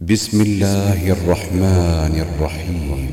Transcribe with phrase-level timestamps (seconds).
[0.00, 3.10] بسم الله الرحمن الرحيم.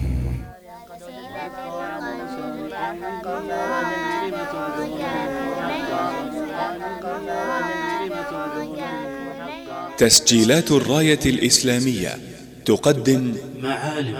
[9.97, 12.10] تسجيلات الراية الإسلامية
[12.66, 13.34] تقدم
[13.64, 14.18] معالم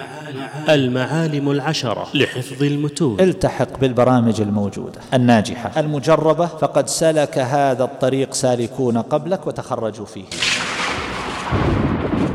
[0.70, 3.20] المعالم العشرة لحفظ المتون.
[3.20, 10.26] التحق بالبرامج الموجودة الناجحة المجربة فقد سلك هذا الطريق سالكون قبلك وتخرجوا فيه.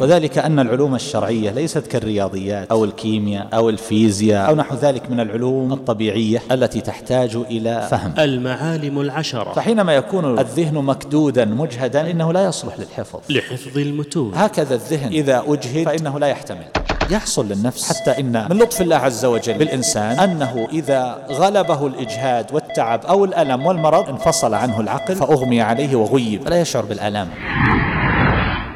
[0.02, 5.72] وذلك أن العلوم الشرعية ليست كالرياضيات أو الكيمياء أو الفيزياء أو نحو ذلك من العلوم
[5.72, 8.14] الطبيعية التي تحتاج إلى فهم.
[8.18, 9.52] المعالم العشرة.
[9.52, 13.20] فحينما يكون الذهن مكدودا مجهدا إنه لا يصلح للحفظ.
[13.30, 14.32] لحفظ المتون.
[14.34, 16.64] هكذا الذهن إذا أجهد فإنه لا يحتمل.
[17.10, 23.06] يحصل للنفس حتى إن من لطف الله عز وجل بالإنسان أنه إذا غلبه الإجهاد والتعب
[23.06, 26.42] أو الألم والمرض انفصل عنه العقل فأغمي عليه وغيب.
[26.42, 27.28] فلا يشعر بالآلام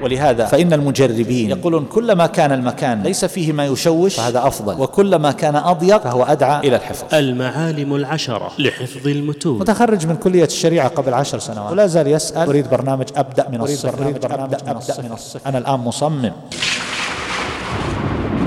[0.03, 4.81] ولهذا فإن المجربين يقولون كلما كان المكان ليس فيه ما يشوش فهذا أفضل.
[4.81, 7.15] وكلما كان أضيق فهو أدعى إلى الحفظ.
[7.15, 9.59] المعالم العشرة لحفظ المتون.
[9.59, 11.73] متخرج من كلية الشريعة قبل عشر سنوات.
[11.73, 12.49] ولا زال يسأل.
[12.49, 14.05] أريد برنامج أبدأ من الصفر.
[14.05, 15.49] أريد برنامج أبدأ من الصفر.
[15.49, 16.33] أنا الآن مصمم.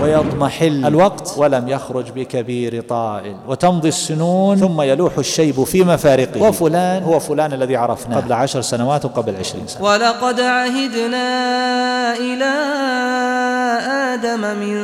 [0.02, 6.42] ويضمحل الوقت ولم يخرج بكبير طائل وتمضي السنون ثم يلوح الشيب في مفارقه.
[6.42, 9.83] وفلان هو فلان الذي عرفناه قبل عشر سنوات وقبل عشرين سنة.
[9.83, 11.27] ولقد عهدنا
[12.17, 12.53] إلى
[14.14, 14.77] آدم من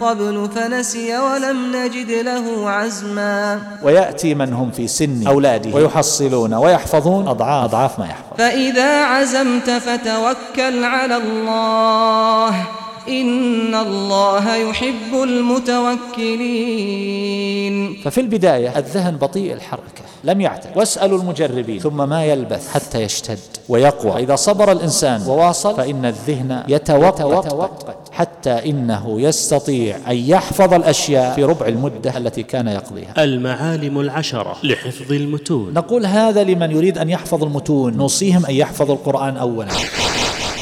[0.00, 3.60] قبل فنسي ولم نجد له عزما.
[3.82, 5.76] ويأتي من هم في سن أولاده.
[5.76, 7.64] ويحصلون ويحفظون أضعاف.
[7.64, 8.36] أضعاف ما يحفظ.
[8.38, 12.66] فإذا عزمت فتوكل على الله.
[13.08, 16.50] إن الله يحب المتوكلين.
[18.04, 21.78] ففي البداية الذهن بطيء الحركة لم يعتد واسألوا المجربين.
[21.78, 24.12] ثم ما يلبث حتى يشتد ويقوى.
[24.12, 31.66] فإذا صبر الإنسان وواصل فإن الذهن يتوقت حتى إنه يستطيع أن يحفظ الأشياء في ربع
[31.66, 33.24] المدة التي كان يقضيها.
[33.24, 35.72] المعالم العشرة لحفظ المتون.
[35.74, 37.96] نقول هذا لمن يريد أن يحفظ المتون.
[37.96, 39.70] نوصيهم أن يحفظوا القرآن أولا.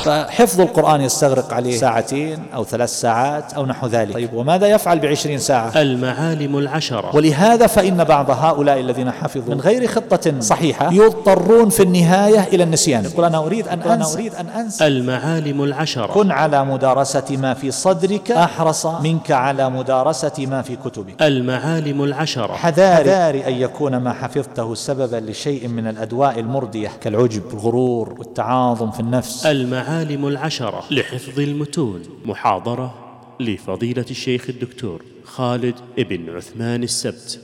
[0.09, 4.15] فحفظ القرآن يستغرق عليه ساعتين أو ثلاث ساعات أو نحو ذلك.
[4.15, 7.17] طيب وماذا يفعل بعشرين ساعة؟ المعالم العشرة.
[7.17, 13.05] ولهذا فإن بعض هؤلاء الذين حفظوا من غير خطة صحيحة يضطرون في النهاية إلى النسيان.
[13.05, 14.87] يقول أنا أريد أن أنسى, أريد أن أنسى.
[14.87, 16.07] المعالم العشرة.
[16.07, 21.23] كن على مدارسة ما في صدرك أحرص منك على مدارسة ما في كتبك.
[21.23, 22.53] المعالم العشرة.
[22.53, 23.49] حذاري.
[23.49, 29.47] أن يكون ما حفظته سببا لشيء من الأدواء المردية كالعجب الغرور والتعاظم في النفس.
[29.47, 32.03] المعالم العشرة لحفظ المتون.
[32.25, 32.95] محاضرة
[33.41, 37.41] لفضيلة الشيخ الدكتور خالد ابن عثمان السبت.